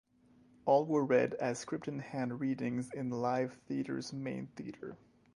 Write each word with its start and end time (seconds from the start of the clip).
All 0.65 0.87
were 0.87 1.05
read 1.05 1.35
as 1.35 1.59
script-in-hand 1.59 2.39
readings 2.39 2.89
in 2.91 3.11
Live 3.11 3.53
Theatre's 3.67 4.11
main 4.11 4.47
theatre. 4.55 4.97